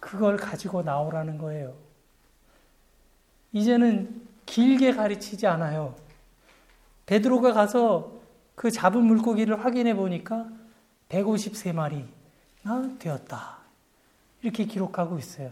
그걸 0.00 0.36
가지고 0.36 0.82
나오라는 0.82 1.38
거예요. 1.38 1.74
이제는 3.52 4.22
길게 4.46 4.94
가르치지 4.94 5.46
않아요. 5.46 5.94
베드로가 7.06 7.52
가서 7.52 8.21
그 8.62 8.70
잡은 8.70 9.02
물고기를 9.02 9.64
확인해 9.64 9.96
보니까 9.96 10.46
153마리나 11.08 12.96
되었다. 13.00 13.56
이렇게 14.40 14.66
기록하고 14.66 15.18
있어요. 15.18 15.50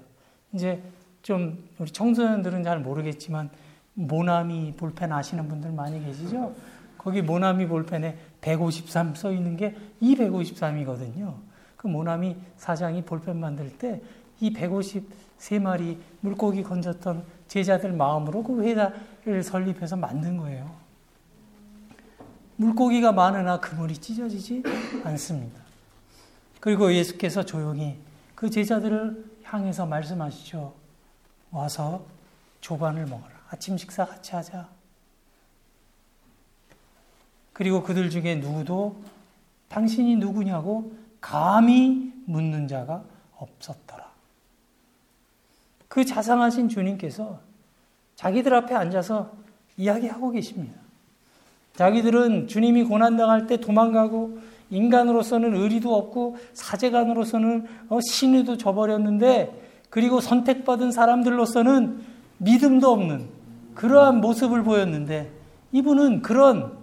이제 0.53 0.81
좀 1.21 1.69
우리 1.81 1.91
청소년들은 1.91 2.63
잘 2.63 2.79
모르겠지만 2.79 3.51
모나미 3.95 4.75
볼펜 4.77 5.11
아시는 5.11 5.49
분들 5.49 5.73
많이 5.73 6.05
계시죠? 6.05 6.55
거기 6.99 7.21
모나미 7.21 7.67
볼펜에 7.67 8.17
153 8.43 9.17
써 9.17 9.33
있는 9.33 9.57
게 9.57 9.75
이 9.99 10.15
153이거든요. 10.15 11.35
그 11.77 11.89
모나미 11.89 12.37
사장이 12.59 13.03
볼펜 13.03 13.41
만들 13.41 13.77
때 13.77 14.01
이 14.39 14.53
153마리 14.53 15.99
물고기 16.21 16.63
건졌던 16.63 17.25
제자들 17.49 17.93
마음으로 17.93 18.45
그 18.45 18.63
회사를 18.63 19.43
설립해서 19.43 19.97
만든 19.97 20.37
거예요. 20.37 20.80
물고기가 22.61 23.13
많으나 23.13 23.59
그물이 23.59 23.97
찢어지지 23.97 24.63
않습니다. 25.05 25.63
그리고 26.61 26.93
예수께서 26.93 27.43
조용히 27.43 27.97
그 28.35 28.51
제자들을 28.51 29.25
향해서 29.45 29.87
말씀하시죠. 29.87 30.75
와서 31.51 32.05
조반을 32.61 33.07
먹어라. 33.07 33.33
아침 33.49 33.79
식사 33.79 34.05
같이 34.05 34.35
하자. 34.35 34.69
그리고 37.55 37.83
그들 37.83 38.11
중에 38.11 38.37
누구도 38.37 39.03
당신이 39.71 40.17
누구냐고 40.17 40.93
감히 41.19 42.13
묻는 42.27 42.69
자가 42.69 43.03
없었더라. 43.39 44.11
그 45.89 46.05
자상하신 46.05 46.69
주님께서 46.69 47.41
자기들 48.17 48.53
앞에 48.53 48.75
앉아서 48.75 49.33
이야기하고 49.79 50.31
계십니다. 50.31 50.80
자기들은 51.75 52.49
주님이 52.49 52.85
고난당할 52.85 53.47
때 53.47 53.57
도망가고 53.59 54.39
인간으로서는 54.71 55.55
의리도 55.57 55.95
없고 55.95 56.37
사제간으로서는 56.53 57.67
어, 57.89 57.99
신의도 58.01 58.57
저버렸는데 58.57 59.87
그리고 59.91 60.21
선택받은 60.21 60.93
사람들로서는 60.93 62.01
믿음도 62.39 62.91
없는 62.91 63.29
그러한 63.75 64.21
모습을 64.21 64.63
보였는데 64.63 65.31
이분은 65.73 66.23
그런 66.23 66.79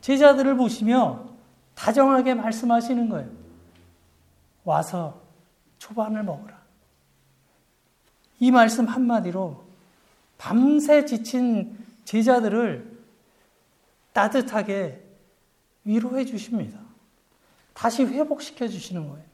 제자들을 0.00 0.56
보시며 0.56 1.24
다정하게 1.74 2.34
말씀하시는 2.34 3.08
거예요. 3.08 3.28
와서 4.64 5.20
초반을 5.78 6.22
먹어라. 6.22 6.60
이 8.40 8.50
말씀 8.50 8.86
한마디로 8.86 9.62
밤새 10.38 11.04
지친 11.04 11.78
제자들을 12.04 12.91
따뜻하게 14.12 15.02
위로해 15.84 16.24
주십니다. 16.24 16.78
다시 17.74 18.04
회복시켜 18.04 18.68
주시는 18.68 19.08
거예요. 19.08 19.24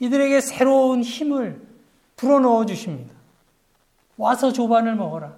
이들에게 0.00 0.40
새로운 0.40 1.02
힘을 1.02 1.60
불어넣어 2.16 2.66
주십니다. 2.66 3.14
와서 4.16 4.52
조반을 4.52 4.96
먹어라. 4.96 5.36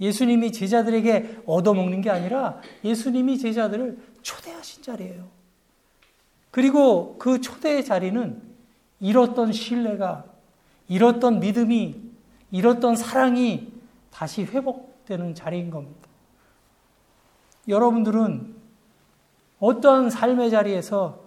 예수님이 0.00 0.52
제자들에게 0.52 1.42
얻어먹는 1.46 2.00
게 2.00 2.10
아니라 2.10 2.60
예수님이 2.82 3.38
제자들을 3.38 3.98
초대하신 4.22 4.82
자리예요. 4.82 5.28
그리고 6.50 7.16
그 7.18 7.40
초대의 7.40 7.84
자리는 7.84 8.40
잃었던 9.00 9.52
신뢰가, 9.52 10.24
잃었던 10.88 11.40
믿음이, 11.40 12.00
잃었던 12.50 12.96
사랑이 12.96 13.72
다시 14.10 14.44
회복되는 14.44 15.34
자리인 15.34 15.70
겁니다. 15.70 16.03
여러분들은 17.68 18.54
어떠한 19.60 20.10
삶의 20.10 20.50
자리에서 20.50 21.20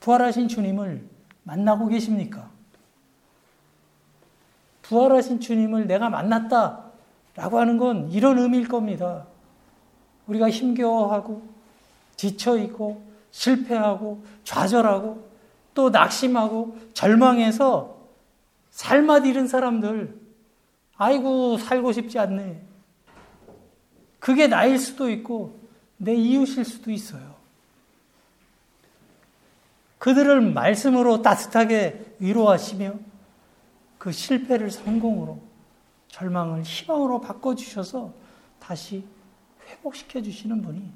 부활하신 0.00 0.48
주님을 0.48 1.04
만나고 1.44 1.88
계십니까? 1.88 2.50
부활하신 4.82 5.40
주님을 5.40 5.86
내가 5.86 6.10
만났다 6.10 6.84
라고 7.36 7.58
하는 7.58 7.78
건 7.78 8.10
이런 8.10 8.38
의미일 8.38 8.68
겁니다. 8.68 9.26
우리가 10.26 10.50
힘겨워하고 10.50 11.42
지쳐있고 12.16 13.02
실패하고 13.30 14.24
좌절하고 14.44 15.26
또 15.74 15.90
낙심하고 15.90 16.76
절망해서 16.92 17.96
삶맛 18.70 19.26
잃은 19.26 19.48
사람들 19.48 20.20
아이고 20.96 21.58
살고 21.58 21.92
싶지 21.92 22.18
않네. 22.18 22.71
그게 24.22 24.46
나일 24.46 24.78
수도 24.78 25.10
있고 25.10 25.58
내 25.96 26.14
이웃일 26.14 26.64
수도 26.64 26.92
있어요. 26.92 27.34
그들을 29.98 30.40
말씀으로 30.52 31.22
따뜻하게 31.22 32.14
위로하시며 32.20 32.94
그 33.98 34.12
실패를 34.12 34.70
성공으로 34.70 35.40
절망을 36.06 36.62
희망으로 36.62 37.20
바꿔주셔서 37.20 38.14
다시 38.60 39.04
회복시켜 39.66 40.22
주시는 40.22 40.62
분이 40.62 40.88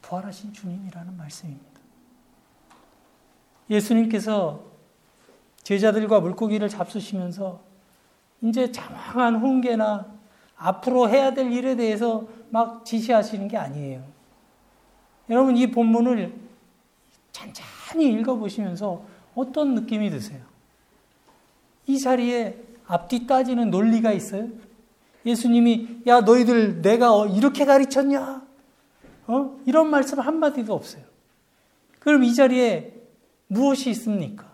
부활하신 0.00 0.54
주님이라는 0.54 1.14
말씀입니다. 1.18 1.80
예수님께서 3.68 4.64
제자들과 5.62 6.20
물고기를 6.20 6.70
잡수시면서 6.70 7.60
이제 8.40 8.72
장황한 8.72 9.42
훈계나 9.42 10.21
앞으로 10.62 11.08
해야 11.08 11.34
될 11.34 11.52
일에 11.52 11.74
대해서 11.76 12.26
막 12.50 12.84
지시하시는 12.84 13.48
게 13.48 13.56
아니에요. 13.56 14.02
여러분 15.28 15.56
이 15.56 15.70
본문을 15.70 16.34
찬찬히 17.32 18.12
읽어보시면서 18.12 19.04
어떤 19.34 19.74
느낌이 19.74 20.10
드세요? 20.10 20.40
이 21.86 21.98
자리에 21.98 22.62
앞뒤 22.86 23.26
따지는 23.26 23.70
논리가 23.70 24.12
있어요? 24.12 24.48
예수님이 25.24 26.02
야 26.06 26.20
너희들 26.20 26.82
내가 26.82 27.16
어, 27.16 27.26
이렇게 27.26 27.64
가르쳤냐? 27.64 28.42
어? 29.28 29.58
이런 29.66 29.90
말씀 29.90 30.20
한마디도 30.20 30.74
없어요. 30.74 31.04
그럼 31.98 32.24
이 32.24 32.34
자리에 32.34 32.92
무엇이 33.46 33.90
있습니까? 33.90 34.50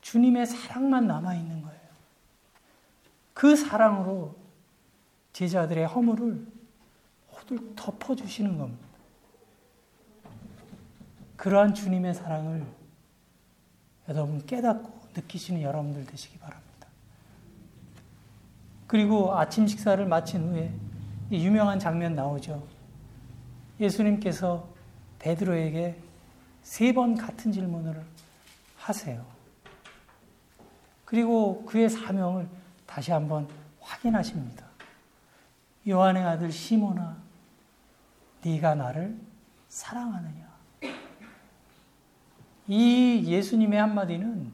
주님의 0.00 0.46
사랑만 0.46 1.06
남아 1.06 1.34
있는 1.34 1.62
거예요. 1.62 1.63
그 3.34 3.56
사랑으로 3.56 4.34
제자들의 5.32 5.86
허물을 5.86 6.46
호들 7.32 7.74
덮어주시는 7.76 8.56
겁니다. 8.56 8.86
그러한 11.36 11.74
주님의 11.74 12.14
사랑을 12.14 12.64
여러분 14.08 14.44
깨닫고 14.46 15.08
느끼시는 15.14 15.60
여러분들 15.62 16.06
되시기 16.06 16.38
바랍니다. 16.38 16.88
그리고 18.86 19.36
아침 19.36 19.66
식사를 19.66 20.04
마친 20.06 20.42
후에 20.48 20.72
유명한 21.32 21.78
장면 21.78 22.14
나오죠. 22.14 22.66
예수님께서 23.80 24.68
베드로에게 25.18 26.00
세 26.62 26.92
번 26.92 27.16
같은 27.16 27.52
질문을 27.52 28.02
하세요. 28.78 29.24
그리고 31.04 31.64
그의 31.66 31.90
사명을 31.90 32.48
다시 32.94 33.10
한번 33.10 33.48
확인하십니다. 33.80 34.64
요한의 35.88 36.22
아들 36.22 36.52
시모나, 36.52 37.16
네가 38.44 38.76
나를 38.76 39.18
사랑하느냐? 39.68 40.48
이 42.68 43.24
예수님의 43.26 43.80
한마디는 43.80 44.52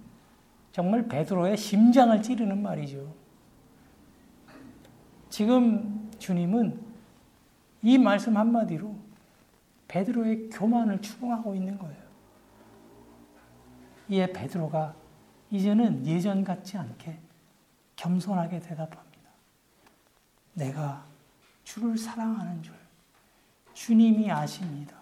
정말 0.72 1.07
베드로의 1.07 1.59
심장을 1.59 2.22
찌르는 2.22 2.62
말이죠. 2.62 3.12
지금 5.29 6.11
주님은 6.18 6.81
이 7.83 7.98
말씀 7.98 8.38
한마디로 8.38 8.96
베드로의 9.87 10.48
교만을 10.48 11.03
추궁하고 11.03 11.55
있는 11.55 11.76
거예요. 11.76 12.03
이에 14.09 14.33
베드로가 14.33 14.94
이제는 15.50 16.07
예전 16.07 16.42
같지 16.42 16.79
않게 16.79 17.29
겸손하게 18.00 18.60
대답합니다. 18.60 19.30
내가 20.54 21.04
주를 21.64 21.98
사랑하는 21.98 22.62
줄 22.62 22.74
주님이 23.74 24.30
아십니다. 24.30 24.96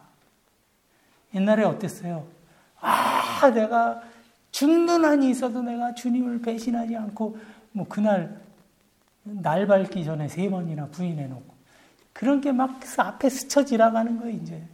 옛날에 1.32 1.62
어땠어요? 1.62 2.26
아, 2.80 3.50
내가 3.54 4.02
죽는 4.50 5.04
한이 5.04 5.30
있어도 5.30 5.62
내가 5.62 5.94
주님을 5.94 6.42
배신하지 6.42 6.96
않고 6.96 7.38
뭐 7.70 7.86
그날 7.88 8.40
날 9.22 9.66
밝기 9.68 10.04
전에 10.04 10.26
세 10.28 10.50
번이나 10.50 10.86
부인해 10.86 11.28
놓고 11.28 11.54
그런 12.12 12.40
게 12.40 12.50
막 12.50 12.80
앞에 12.98 13.30
스쳐 13.30 13.64
지나가는 13.64 14.18
거예요, 14.18 14.36
이제. 14.36 14.66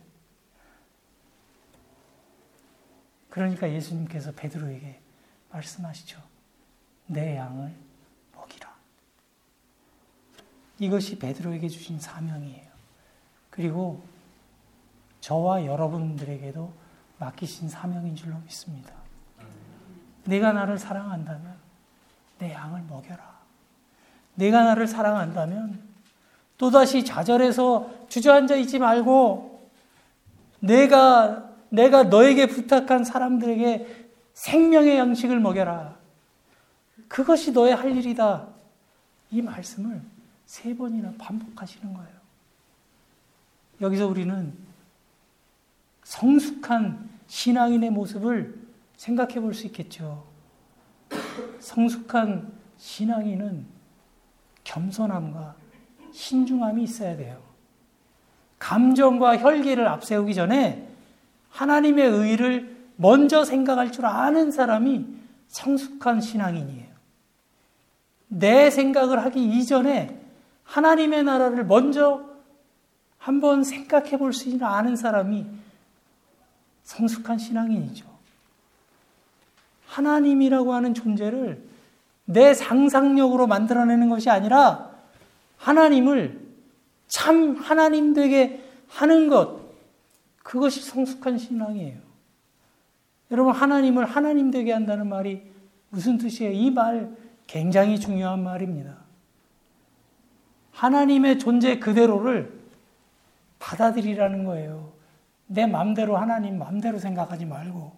그러니까 3.28 3.70
예수님께서 3.70 4.32
베드로에게 4.32 4.98
말씀하시죠. 5.50 6.22
내 7.06 7.36
양을. 7.36 7.84
이것이 10.78 11.18
베드로에게 11.18 11.68
주신 11.68 11.98
사명이에요. 11.98 12.66
그리고 13.50 14.02
저와 15.20 15.64
여러분들에게도 15.64 16.72
맡기신 17.18 17.68
사명인 17.68 18.16
줄로 18.16 18.36
믿습니다. 18.44 18.92
내가 20.24 20.52
나를 20.52 20.78
사랑한다면 20.78 21.54
내 22.38 22.52
양을 22.52 22.82
먹여라. 22.88 23.34
내가 24.34 24.64
나를 24.64 24.86
사랑한다면 24.86 25.80
또다시 26.58 27.04
좌절해서 27.04 27.90
주저앉아 28.08 28.56
있지 28.56 28.78
말고 28.78 29.70
내가 30.60 31.50
내가 31.68 32.04
너에게 32.04 32.46
부탁한 32.46 33.04
사람들에게 33.04 34.06
생명의 34.32 34.96
양식을 34.96 35.40
먹여라. 35.40 35.96
그것이 37.08 37.52
너의 37.52 37.74
할 37.74 37.96
일이다. 37.96 38.48
이 39.30 39.42
말씀을 39.42 40.00
세 40.46 40.76
번이나 40.76 41.12
반복하시는 41.18 41.92
거예요. 41.92 42.14
여기서 43.80 44.06
우리는 44.06 44.52
성숙한 46.04 47.10
신앙인의 47.26 47.90
모습을 47.90 48.62
생각해 48.96 49.40
볼 49.40 49.54
수 49.54 49.66
있겠죠. 49.66 50.24
성숙한 51.58 52.52
신앙인은 52.76 53.66
겸손함과 54.64 55.56
신중함이 56.12 56.82
있어야 56.84 57.16
돼요. 57.16 57.42
감정과 58.58 59.38
혈기를 59.38 59.86
앞세우기 59.88 60.34
전에 60.34 60.88
하나님의 61.50 62.06
의를 62.08 62.76
먼저 62.96 63.44
생각할 63.44 63.92
줄 63.92 64.06
아는 64.06 64.50
사람이 64.50 65.06
성숙한 65.48 66.20
신앙인이에요. 66.20 66.94
내 68.28 68.70
생각을 68.70 69.22
하기 69.24 69.44
이전에 69.44 70.23
하나님의 70.64 71.24
나라를 71.24 71.64
먼저 71.64 72.24
한번 73.18 73.64
생각해 73.64 74.18
볼 74.18 74.32
수 74.32 74.48
있는 74.48 74.64
아는 74.66 74.96
사람이 74.96 75.46
성숙한 76.82 77.38
신앙인이죠. 77.38 78.06
하나님이라고 79.86 80.74
하는 80.74 80.92
존재를 80.92 81.62
내 82.26 82.52
상상력으로 82.54 83.46
만들어내는 83.46 84.08
것이 84.08 84.28
아니라 84.30 84.90
하나님을 85.58 86.40
참 87.06 87.56
하나님 87.56 88.12
되게 88.12 88.62
하는 88.88 89.28
것, 89.28 89.60
그것이 90.42 90.82
성숙한 90.82 91.38
신앙이에요. 91.38 91.98
여러분, 93.30 93.52
하나님을 93.54 94.04
하나님 94.04 94.50
되게 94.50 94.72
한다는 94.72 95.08
말이 95.08 95.42
무슨 95.90 96.18
뜻이에요? 96.18 96.52
이 96.52 96.70
말 96.70 97.10
굉장히 97.46 97.98
중요한 97.98 98.42
말입니다. 98.42 99.03
하나님의 100.74 101.38
존재 101.38 101.78
그대로를 101.78 102.52
받아들이라는 103.58 104.44
거예요. 104.44 104.92
내 105.46 105.66
마음대로 105.66 106.16
하나님 106.16 106.58
마음대로 106.58 106.98
생각하지 106.98 107.46
말고 107.46 107.92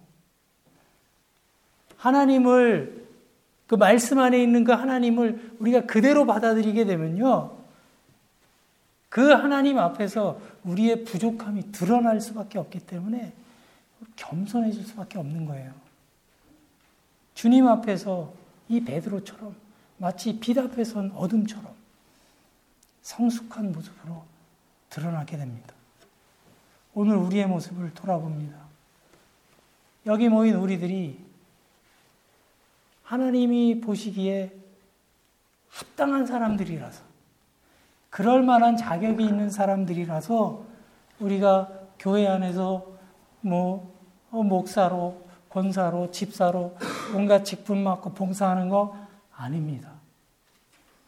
하나님을 1.97 3.07
그 3.65 3.75
말씀 3.75 4.19
안에 4.19 4.41
있는 4.41 4.63
그 4.63 4.71
하나님을 4.71 5.55
우리가 5.59 5.81
그대로 5.81 6.25
받아들이게 6.25 6.85
되면요. 6.85 7.57
그 9.09 9.31
하나님 9.31 9.77
앞에서 9.79 10.39
우리의 10.63 11.03
부족함이 11.03 11.71
드러날 11.71 12.21
수밖에 12.21 12.59
없기 12.59 12.79
때문에 12.79 13.33
겸손해질 14.15 14.85
수밖에 14.85 15.17
없는 15.17 15.45
거예요. 15.45 15.73
주님 17.33 17.67
앞에서 17.67 18.31
이 18.69 18.83
베드로처럼 18.83 19.55
마치 19.97 20.39
빛 20.39 20.57
앞에 20.57 20.83
선 20.83 21.11
어둠처럼 21.15 21.76
성숙한 23.07 23.71
모습으로 23.71 24.25
드러나게 24.89 25.37
됩니다. 25.37 25.73
오늘 26.93 27.15
우리의 27.15 27.47
모습을 27.47 27.93
돌아봅니다. 27.93 28.57
여기 30.07 30.27
모인 30.27 30.55
우리들이 30.55 31.25
하나님이 33.03 33.79
보시기에 33.79 34.53
합당한 35.69 36.25
사람들이라서 36.25 37.01
그럴 38.09 38.43
만한 38.43 38.75
자격이 38.75 39.23
있는 39.23 39.49
사람들이라서 39.49 40.65
우리가 41.19 41.69
교회 41.99 42.27
안에서 42.27 42.91
뭐 43.39 43.95
어, 44.31 44.43
목사로 44.43 45.25
권사로 45.49 46.11
집사로 46.11 46.77
온갖 47.15 47.45
직분 47.45 47.83
맡고 47.83 48.13
봉사하는 48.13 48.67
거 48.67 48.97
아닙니다. 49.31 49.93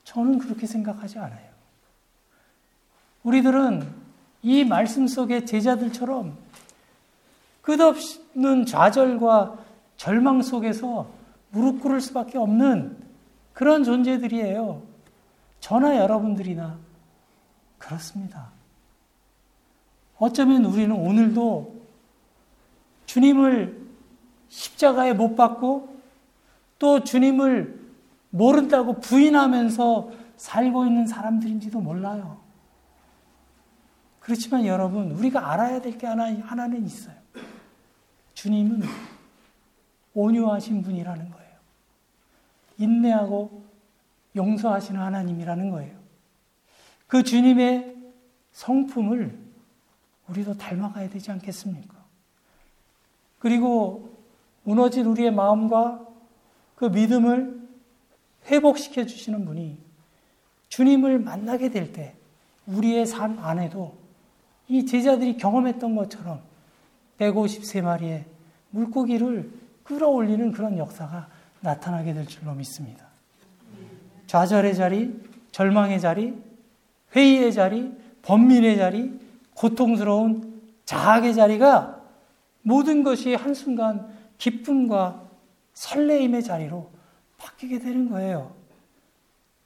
저는 0.05 0.39
그렇게 0.39 0.65
생각하지 0.65 1.19
않아요. 1.19 1.48
우리들은 3.23 3.87
이 4.41 4.63
말씀 4.63 5.07
속의 5.07 5.45
제자들처럼 5.45 6.37
끝없는 7.61 8.65
좌절과 8.65 9.57
절망 9.97 10.41
속에서 10.41 11.07
무릎 11.51 11.81
꿇을 11.81 11.99
수밖에 12.01 12.37
없는 12.37 12.97
그런 13.53 13.83
존재들이에요. 13.83 14.81
저나 15.59 15.97
여러분들이나 15.97 16.77
그렇습니다. 17.77 18.51
어쩌면 20.17 20.65
우리는 20.65 20.95
오늘도 20.95 21.79
주님을 23.05 23.87
십자가에 24.49 25.13
못 25.13 25.35
박고 25.35 25.99
또 26.77 27.03
주님을 27.03 27.79
모른다고 28.29 28.99
부인하면서 28.99 30.11
살고 30.37 30.85
있는 30.85 31.07
사람들인지도 31.07 31.81
몰라요. 31.81 32.38
그렇지만 34.29 34.63
여러분, 34.67 35.09
우리가 35.09 35.51
알아야 35.51 35.81
될 35.81 35.97
게 35.97 36.05
하나, 36.05 36.25
하나는 36.25 36.85
있어요. 36.85 37.15
주님은 38.35 38.83
온유하신 40.13 40.83
분이라는 40.83 41.31
거예요. 41.31 41.49
인내하고 42.77 43.63
용서하시는 44.35 45.01
하나님이라는 45.01 45.71
거예요. 45.71 45.97
그 47.07 47.23
주님의 47.23 47.97
성품을 48.51 49.35
우리도 50.27 50.57
닮아가야 50.57 51.09
되지 51.09 51.31
않겠습니까? 51.31 51.95
그리고 53.39 54.15
무너진 54.61 55.07
우리의 55.07 55.31
마음과 55.31 56.05
그 56.75 56.85
믿음을 56.85 57.67
회복시켜 58.45 59.07
주시는 59.07 59.43
분이 59.45 59.79
주님을 60.67 61.17
만나게 61.17 61.71
될 61.71 61.91
때 61.91 62.15
우리의 62.67 63.07
삶 63.07 63.39
안에도 63.39 63.97
이 64.69 64.85
제자들이 64.85 65.37
경험했던 65.37 65.95
것처럼 65.95 66.39
153마리의 67.19 68.23
물고기를 68.69 69.51
끌어올리는 69.83 70.51
그런 70.51 70.77
역사가 70.77 71.27
나타나게 71.61 72.13
될 72.13 72.27
줄로 72.27 72.53
믿습니다. 72.53 73.05
좌절의 74.27 74.75
자리, 74.75 75.19
절망의 75.51 75.99
자리, 75.99 76.35
회의의 77.15 77.51
자리, 77.51 77.91
번민의 78.21 78.77
자리, 78.77 79.19
고통스러운 79.55 80.61
자학의 80.85 81.33
자리가 81.33 81.99
모든 82.61 83.03
것이 83.03 83.33
한순간 83.33 84.07
기쁨과 84.37 85.23
설레임의 85.73 86.43
자리로 86.43 86.91
바뀌게 87.37 87.79
되는 87.79 88.09
거예요. 88.09 88.53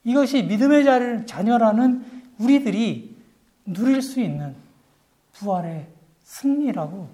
이것이 0.05 0.43
믿음의 0.43 0.85
자리를 0.85 1.25
자녀라는 1.25 2.05
우리들이 2.39 3.15
누릴 3.65 4.01
수 4.01 4.21
있는 4.21 4.62
부활의 5.33 5.91
승리라고 6.23 7.09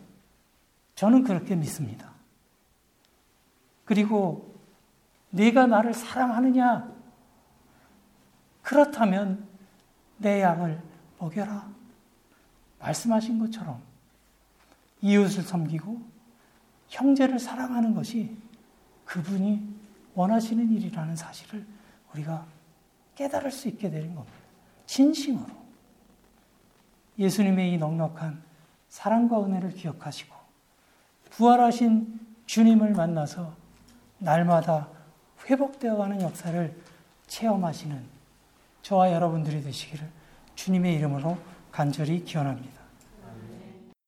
저는 0.96 1.24
그렇게 1.24 1.56
믿습니다. 1.56 2.12
그리고 3.86 4.56
네가 5.32 5.68
나를 5.68 5.94
사랑하느냐? 5.94 6.92
그렇다면 8.62 9.48
내 10.18 10.42
양을 10.42 10.82
먹여라. 11.18 11.70
말씀하신 12.80 13.40
것처럼 13.40 13.82
이웃을 15.02 15.44
섬기고 15.44 16.02
형제를 16.90 17.40
사랑하는 17.40 17.94
것이 17.94 18.36
그분이 19.06 19.80
원하시는 20.14 20.72
일이라는 20.72 21.16
사실을 21.16 21.66
우리가 22.14 22.46
깨달을 23.16 23.52
수 23.52 23.68
있게 23.68 23.90
되는 23.90 24.14
겁니다. 24.14 24.38
진심으로. 24.86 25.59
예수님의 27.20 27.74
이 27.74 27.78
넉넉한 27.78 28.42
사랑과 28.88 29.44
은혜를 29.44 29.74
기억하시고 29.74 30.34
부활하신 31.30 32.20
주님을 32.46 32.94
만나서 32.94 33.54
날마다 34.18 34.88
회복되어 35.46 35.98
가는 35.98 36.22
역사를 36.22 36.76
체험하시는 37.28 38.04
저와 38.82 39.12
여러분들이 39.12 39.62
되시기를 39.62 40.10
주님의 40.56 40.96
이름으로 40.96 41.38
간절히 41.72 42.24
기원합니다. 42.24 42.79